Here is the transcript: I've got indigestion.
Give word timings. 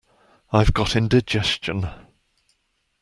I've 0.51 0.73
got 0.73 0.95
indigestion. 0.95 1.87